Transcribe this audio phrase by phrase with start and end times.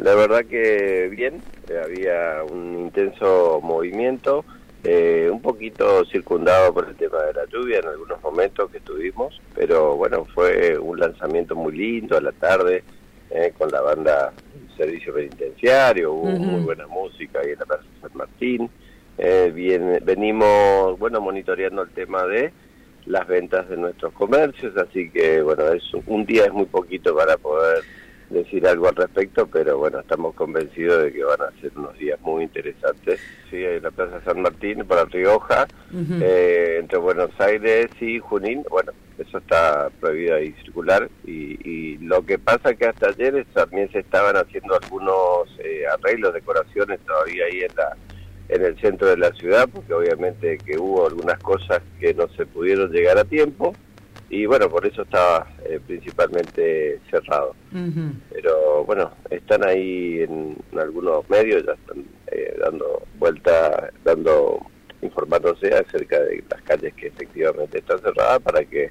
[0.00, 1.42] la verdad que bien,
[1.82, 4.44] había un intenso movimiento,
[4.82, 9.40] eh, un poquito circundado por el tema de la lluvia en algunos momentos que estuvimos,
[9.54, 12.82] pero bueno, fue un lanzamiento muy lindo a la tarde
[13.30, 14.32] eh, con la banda
[14.76, 18.70] Servicio Penitenciario, hubo muy buena música ahí en la Plaza San Martín.
[19.18, 22.50] Eh, bien, venimos, bueno, monitoreando el tema de
[23.04, 27.36] las ventas de nuestros comercios, así que bueno, es un día es muy poquito para
[27.36, 27.82] poder
[28.30, 32.18] decir algo al respecto, pero bueno, estamos convencidos de que van a ser unos días
[32.20, 33.20] muy interesantes.
[33.50, 38.92] Sí, en la Plaza San Martín, para Rioja, eh, entre Buenos Aires y Junín, bueno,
[39.18, 41.10] eso está prohibido ahí circular.
[41.26, 46.32] Y, y lo que pasa que hasta ayer también se estaban haciendo algunos eh, arreglos,
[46.32, 47.96] decoraciones todavía ahí en la
[48.50, 52.46] en el centro de la ciudad, porque obviamente que hubo algunas cosas que no se
[52.46, 53.74] pudieron llegar a tiempo
[54.30, 57.54] y bueno, por eso estaba eh, principalmente cerrado.
[58.32, 64.60] Pero bueno, están ahí en, algunos medios, ya están eh, dando vuelta, dando
[65.02, 68.90] informándose acerca de las calles que efectivamente están cerradas para que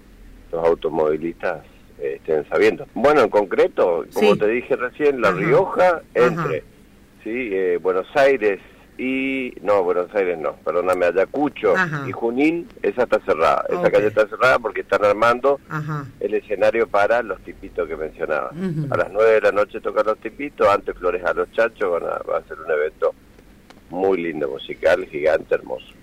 [0.51, 1.65] los automovilistas
[1.99, 2.85] eh, estén sabiendo.
[2.93, 6.63] Bueno, en concreto, como te dije recién, La Rioja, entre
[7.23, 7.77] ¿sí?
[7.77, 8.59] Buenos Aires,
[8.99, 11.73] y no, Buenos Aires no, perdóname, Ayacucho
[12.05, 13.63] y Junín, esa está cerrada.
[13.69, 15.59] Esa calle está cerrada porque están armando
[16.19, 18.51] el escenario para los tipitos que mencionaba.
[18.89, 22.03] A las nueve de la noche tocan los tipitos, antes Flores a los Chachos, van
[22.03, 23.15] a, va a ser un evento
[23.89, 25.93] muy lindo, musical, gigante, hermoso.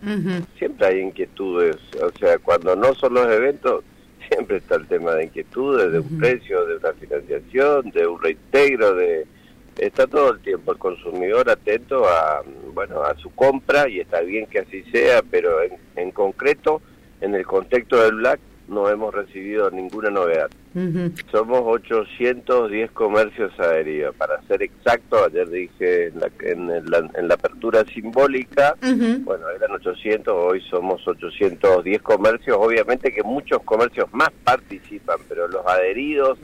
[0.58, 3.84] Siempre hay inquietudes, o sea, cuando no son los eventos,
[4.30, 8.94] siempre está el tema de inquietudes, de un precio, de una financiación, de un reintegro,
[8.94, 9.26] de
[9.78, 14.46] está todo el tiempo el consumidor atento a bueno a su compra y está bien
[14.46, 16.80] que así sea pero en, en concreto
[17.20, 20.50] en el contexto del Black no hemos recibido ninguna novedad.
[21.30, 24.14] Somos 810 comercios adheridos.
[24.16, 26.30] Para ser exacto, ayer dije en la,
[27.14, 32.56] en la, apertura simbólica, bueno, eran 800, hoy somos 810 comercios.
[32.60, 35.15] Obviamente que muchos comercios más participan,
[35.66, 36.38] adheridos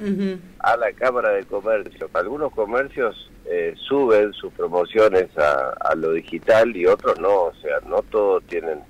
[0.58, 6.76] a la Cámara de Comercio, algunos comercios eh, suben sus promociones a, a lo digital
[6.76, 8.80] y otros no, o sea, no todos tienen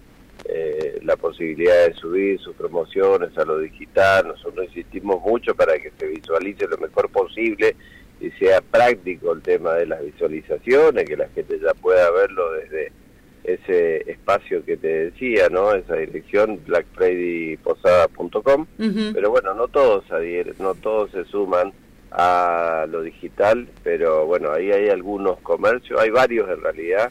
[0.44, 4.28] eh, la posibilidad de subir sus promociones a lo digital.
[4.28, 7.76] Nosotros insistimos mucho para que se visualice lo mejor posible
[8.20, 12.51] y sea práctico el tema de las visualizaciones, que la gente ya pueda verlo
[14.32, 15.75] espacio que te decía, ¿no?
[15.75, 18.66] Esa dirección blackfridayposada.com.
[19.12, 21.72] Pero bueno, no todos adhieren, no todos se suman
[22.10, 27.10] a lo digital, pero bueno, ahí hay algunos comercios, hay varios en realidad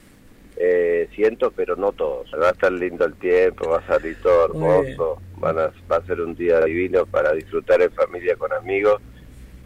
[0.58, 2.32] eh, cientos, pero no todos.
[2.40, 6.06] Va a estar lindo el tiempo, va a salir todo hermoso, van a, va a
[6.06, 9.02] ser un día divino para disfrutar en familia con amigos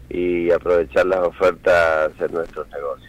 [0.08, 3.02] y aprovechar las ofertas en nuestros negocios.